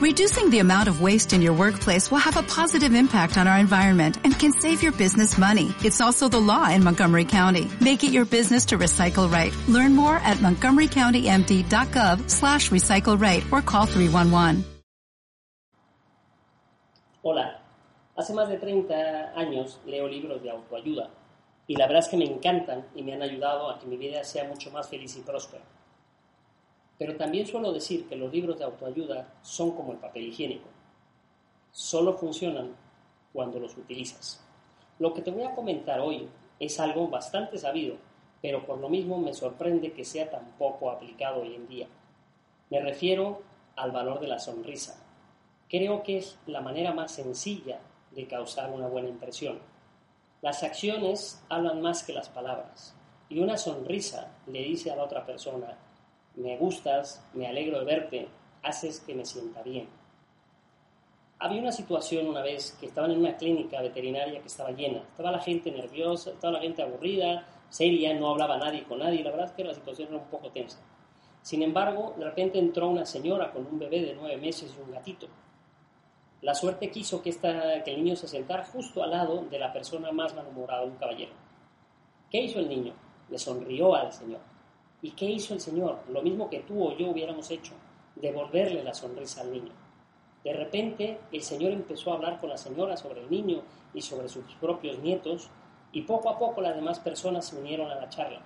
Reducing 0.00 0.48
the 0.48 0.60
amount 0.60 0.88
of 0.88 1.02
waste 1.02 1.34
in 1.34 1.42
your 1.42 1.52
workplace 1.52 2.10
will 2.10 2.24
have 2.24 2.38
a 2.38 2.42
positive 2.42 2.94
impact 2.94 3.36
on 3.36 3.46
our 3.46 3.58
environment 3.58 4.16
and 4.24 4.32
can 4.32 4.50
save 4.50 4.82
your 4.82 4.92
business 4.92 5.36
money. 5.36 5.74
It's 5.84 6.00
also 6.00 6.26
the 6.26 6.40
law 6.40 6.70
in 6.70 6.82
Montgomery 6.82 7.26
County. 7.26 7.68
Make 7.82 8.02
it 8.02 8.10
your 8.10 8.24
business 8.24 8.64
to 8.72 8.78
recycle 8.78 9.30
right. 9.30 9.52
Learn 9.68 9.94
more 9.94 10.16
at 10.16 10.38
montgomerycountymd.gov 10.38 12.30
slash 12.30 12.70
recycle 12.70 13.20
right 13.20 13.44
or 13.52 13.60
call 13.60 13.84
311. 13.84 14.64
Hola, 17.22 17.60
hace 18.16 18.32
más 18.32 18.48
de 18.48 18.56
30 18.56 19.34
años 19.36 19.80
leo 19.84 20.08
libros 20.08 20.42
de 20.42 20.50
autoayuda 20.50 21.10
y 21.66 21.76
la 21.76 21.86
verdad 21.86 22.04
es 22.04 22.08
que 22.08 22.16
me 22.16 22.24
encantan 22.24 22.86
y 22.94 23.02
me 23.02 23.12
han 23.12 23.20
ayudado 23.20 23.68
a 23.70 23.78
que 23.78 23.86
mi 23.86 23.98
vida 23.98 24.24
sea 24.24 24.44
mucho 24.44 24.70
más 24.70 24.88
feliz 24.88 25.14
y 25.18 25.20
próspera. 25.20 25.62
Pero 27.00 27.16
también 27.16 27.46
suelo 27.46 27.72
decir 27.72 28.06
que 28.06 28.14
los 28.14 28.30
libros 28.30 28.58
de 28.58 28.64
autoayuda 28.64 29.32
son 29.40 29.70
como 29.70 29.92
el 29.92 29.98
papel 29.98 30.26
higiénico. 30.26 30.68
Solo 31.72 32.12
funcionan 32.12 32.76
cuando 33.32 33.58
los 33.58 33.74
utilizas. 33.78 34.44
Lo 34.98 35.14
que 35.14 35.22
te 35.22 35.30
voy 35.30 35.44
a 35.44 35.54
comentar 35.54 35.98
hoy 36.00 36.28
es 36.58 36.78
algo 36.78 37.08
bastante 37.08 37.56
sabido, 37.56 37.96
pero 38.42 38.66
por 38.66 38.76
lo 38.76 38.90
mismo 38.90 39.16
me 39.16 39.32
sorprende 39.32 39.94
que 39.94 40.04
sea 40.04 40.28
tan 40.28 40.44
poco 40.58 40.90
aplicado 40.90 41.40
hoy 41.40 41.54
en 41.54 41.68
día. 41.68 41.86
Me 42.68 42.80
refiero 42.80 43.40
al 43.76 43.92
valor 43.92 44.20
de 44.20 44.28
la 44.28 44.38
sonrisa. 44.38 45.02
Creo 45.70 46.02
que 46.02 46.18
es 46.18 46.38
la 46.44 46.60
manera 46.60 46.92
más 46.92 47.12
sencilla 47.12 47.80
de 48.10 48.26
causar 48.26 48.70
una 48.74 48.88
buena 48.88 49.08
impresión. 49.08 49.58
Las 50.42 50.62
acciones 50.62 51.42
hablan 51.48 51.80
más 51.80 52.02
que 52.02 52.12
las 52.12 52.28
palabras, 52.28 52.94
y 53.30 53.40
una 53.40 53.56
sonrisa 53.56 54.34
le 54.46 54.64
dice 54.64 54.90
a 54.90 54.96
la 54.96 55.04
otra 55.04 55.24
persona 55.24 55.78
me 56.36 56.56
gustas, 56.56 57.24
me 57.34 57.46
alegro 57.46 57.78
de 57.80 57.84
verte, 57.84 58.28
haces 58.62 59.00
que 59.00 59.14
me 59.14 59.24
sienta 59.24 59.62
bien. 59.62 59.88
Había 61.38 61.62
una 61.62 61.72
situación 61.72 62.28
una 62.28 62.42
vez 62.42 62.76
que 62.78 62.86
estaban 62.86 63.10
en 63.10 63.18
una 63.18 63.36
clínica 63.36 63.80
veterinaria 63.80 64.40
que 64.40 64.46
estaba 64.46 64.72
llena, 64.72 64.98
estaba 64.98 65.30
la 65.30 65.40
gente 65.40 65.70
nerviosa, 65.70 66.30
estaba 66.30 66.54
la 66.54 66.60
gente 66.60 66.82
aburrida, 66.82 67.46
seria, 67.70 68.12
no 68.12 68.30
hablaba 68.30 68.58
nadie 68.58 68.84
con 68.84 68.98
nadie, 68.98 69.24
la 69.24 69.30
verdad 69.30 69.46
es 69.46 69.52
que 69.52 69.64
la 69.64 69.74
situación 69.74 70.08
era 70.08 70.18
un 70.18 70.28
poco 70.28 70.50
tensa. 70.50 70.78
Sin 71.42 71.62
embargo, 71.62 72.14
de 72.18 72.24
repente 72.24 72.58
entró 72.58 72.88
una 72.88 73.06
señora 73.06 73.50
con 73.52 73.66
un 73.66 73.78
bebé 73.78 74.02
de 74.02 74.14
nueve 74.14 74.36
meses 74.36 74.74
y 74.76 74.82
un 74.82 74.90
gatito. 74.90 75.28
La 76.42 76.54
suerte 76.54 76.90
quiso 76.90 77.22
que, 77.22 77.30
esta, 77.30 77.82
que 77.82 77.94
el 77.94 78.04
niño 78.04 78.16
se 78.16 78.28
sentara 78.28 78.64
justo 78.64 79.02
al 79.02 79.10
lado 79.10 79.44
de 79.50 79.58
la 79.58 79.72
persona 79.72 80.10
más 80.12 80.34
malhumorada, 80.34 80.82
un 80.84 80.96
caballero. 80.96 81.32
¿Qué 82.30 82.42
hizo 82.42 82.58
el 82.58 82.68
niño? 82.68 82.92
Le 83.28 83.38
sonrió 83.38 83.94
al 83.94 84.12
señor. 84.12 84.40
¿Y 85.02 85.12
qué 85.12 85.24
hizo 85.26 85.54
el 85.54 85.60
Señor? 85.60 86.00
Lo 86.08 86.22
mismo 86.22 86.50
que 86.50 86.60
tú 86.60 86.86
o 86.86 86.96
yo 86.96 87.10
hubiéramos 87.10 87.50
hecho, 87.50 87.72
devolverle 88.16 88.82
la 88.84 88.94
sonrisa 88.94 89.40
al 89.40 89.52
niño. 89.52 89.72
De 90.44 90.52
repente 90.52 91.20
el 91.32 91.42
Señor 91.42 91.72
empezó 91.72 92.12
a 92.12 92.16
hablar 92.16 92.40
con 92.40 92.50
la 92.50 92.56
señora 92.56 92.96
sobre 92.96 93.20
el 93.22 93.30
niño 93.30 93.62
y 93.94 94.02
sobre 94.02 94.28
sus 94.28 94.44
propios 94.54 94.98
nietos 94.98 95.50
y 95.92 96.02
poco 96.02 96.30
a 96.30 96.38
poco 96.38 96.60
las 96.60 96.76
demás 96.76 96.98
personas 97.00 97.46
se 97.46 97.56
unieron 97.56 97.90
a 97.90 97.96
la 97.96 98.08
charla, 98.08 98.40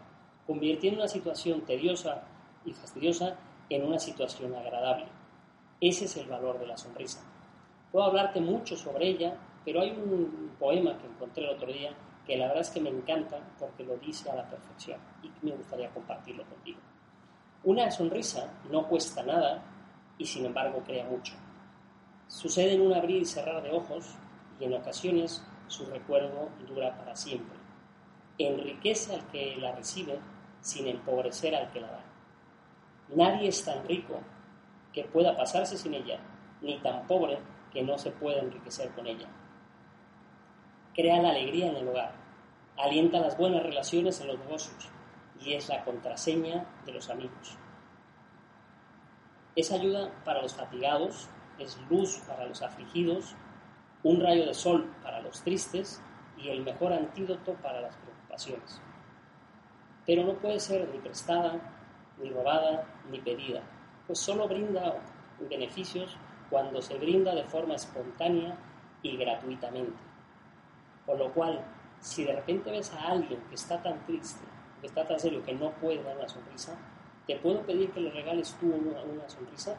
convirtiendo 0.47 1.01
una 1.01 1.09
situación 1.09 1.63
tediosa 1.63 2.25
y 2.65 2.73
fastidiosa 2.73 3.37
en 3.69 3.85
una 3.85 3.99
situación 3.99 4.55
agradable. 4.55 5.07
Ese 5.81 6.07
es 6.07 6.17
el 6.17 6.27
valor 6.27 6.59
de 6.59 6.67
la 6.67 6.77
sonrisa. 6.77 7.21
Puedo 7.93 8.07
hablarte 8.07 8.41
mucho 8.41 8.77
sobre 8.77 9.09
ella, 9.09 9.37
pero 9.65 9.81
hay 9.81 9.91
un 9.91 10.53
poema 10.59 10.99
que 10.99 11.07
encontré 11.07 11.45
el 11.45 11.51
otro 11.51 11.73
día 11.73 11.93
que 12.27 12.37
la 12.37 12.47
verdad 12.47 12.63
es 12.63 12.71
que 12.71 12.81
me 12.81 12.91
encanta 12.91 13.39
porque 13.59 13.85
lo 13.85 13.97
dice 13.99 14.31
a 14.31 14.37
la 14.37 14.49
perfección 14.49 14.99
y 15.23 15.31
me 15.43 15.53
gustaría 15.53 15.91
compartirlo 15.91 16.45
contigo. 16.45 16.81
Una 17.65 17.91
sonrisa 17.91 18.53
no 18.71 18.87
cuesta 18.89 19.23
nada 19.23 19.63
y 20.19 20.27
sin 20.27 20.47
embargo 20.47 20.83
crea 20.85 21.05
mucho. 21.05 21.35
Sucede 22.29 22.75
en 22.75 22.83
un 22.83 22.95
abrir 22.95 23.23
y 23.23 23.27
cerrar 23.27 23.63
de 23.63 23.71
ojos 23.71 24.15
y 24.59 24.65
en 24.65 24.75
ocasiones 24.75 25.45
su 25.67 25.87
recuerdo 25.87 26.51
dura 26.67 26.97
para 26.97 27.15
siempre. 27.15 27.57
Enriquece 28.39 29.15
al 29.15 29.27
que 29.29 29.57
la 29.57 29.73
recibe 29.73 30.19
sin 30.61 30.89
empobrecer 30.89 31.55
al 31.55 31.71
que 31.71 31.81
la 31.81 31.91
da. 31.91 32.05
Nadie 33.15 33.49
es 33.49 33.65
tan 33.65 33.87
rico 33.87 34.21
que 34.93 35.05
pueda 35.05 35.37
pasarse 35.37 35.77
sin 35.77 35.95
ella, 35.95 36.19
ni 36.63 36.79
tan 36.79 37.07
pobre 37.07 37.39
que 37.73 37.83
no 37.83 37.99
se 37.99 38.11
pueda 38.13 38.41
enriquecer 38.41 38.91
con 38.93 39.07
ella 39.07 39.29
crea 40.95 41.21
la 41.21 41.31
alegría 41.31 41.69
en 41.71 41.77
el 41.77 41.89
hogar, 41.89 42.13
alienta 42.77 43.21
las 43.21 43.37
buenas 43.37 43.63
relaciones 43.63 44.21
en 44.21 44.29
los 44.29 44.39
negocios 44.39 44.89
y 45.41 45.55
es 45.55 45.69
la 45.69 45.85
contraseña 45.85 46.67
de 46.87 46.93
los 46.93 47.11
amigos. 47.11 47.59
Es 49.57 49.73
ayuda 49.73 50.11
para 50.25 50.43
los 50.43 50.55
fatigados, 50.55 51.29
es 51.59 51.79
luz 51.91 52.23
para 52.27 52.47
los 52.47 52.63
afligidos, 52.63 53.35
un 54.03 54.21
rayo 54.21 54.47
de 54.47 54.55
sol 54.55 54.93
para 55.03 55.21
los 55.21 55.43
tristes 55.43 56.03
y 56.37 56.49
el 56.49 56.63
mejor 56.63 56.93
antídoto 56.93 57.55
para 57.55 57.81
las 57.81 57.97
preocupaciones. 57.97 58.81
Pero 60.07 60.25
no 60.25 60.35
puede 60.35 60.61
ser 60.61 60.89
ni 60.91 60.99
prestada, 60.99 61.61
ni 62.19 62.31
robada, 62.31 62.87
ni 63.11 63.21
pedida, 63.21 63.63
pues 64.07 64.19
solo 64.19 64.47
brinda 64.47 65.01
beneficios 65.49 66.17
cuando 66.51 66.81
se 66.83 66.97
brinda 66.99 67.35
de 67.35 67.45
forma 67.45 67.75
espontánea 67.75 68.57
y 69.03 69.17
gratuitamente. 69.17 70.14
Con 71.07 71.19
lo 71.19 71.33
cual, 71.33 71.65
si 72.01 72.25
de 72.25 72.35
repente 72.35 72.71
ves 72.71 72.93
a 72.93 73.09
alguien 73.09 73.41
que 73.49 73.55
está 73.55 73.83
tan 73.83 74.05
triste, 74.07 74.45
que 74.81 74.87
está 74.87 75.07
tan 75.07 75.19
serio, 75.19 75.43
que 75.45 75.55
no 75.55 75.71
puede 75.73 76.03
dar 76.03 76.17
una 76.17 76.29
sonrisa, 76.29 76.77
¿te 77.27 77.37
puedo 77.37 77.63
pedir 77.63 77.91
que 77.91 78.01
le 78.01 78.11
regales 78.11 78.57
tú 78.61 78.73
una, 78.73 79.29
sonrisa? 79.29 79.77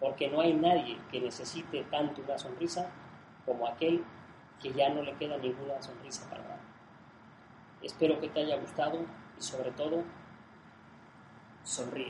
Porque 0.00 0.28
no 0.28 0.40
hay 0.40 0.54
nadie 0.54 0.98
que 1.10 1.20
necesite 1.20 1.84
tanto 1.84 2.22
una 2.22 2.38
sonrisa 2.38 2.90
como 3.44 3.66
aquel 3.66 4.04
que 4.60 4.72
ya 4.72 4.88
no 4.90 5.02
le 5.02 5.14
queda 5.14 5.36
ninguna 5.38 5.80
sonrisa 5.82 6.28
para 6.28 6.42
dar. 6.42 6.60
Espero 7.82 8.20
que 8.20 8.28
te 8.28 8.40
haya 8.40 8.56
gustado 8.58 8.98
y 9.38 9.42
sobre 9.42 9.70
todo, 9.72 10.02
sonríe. 11.62 12.06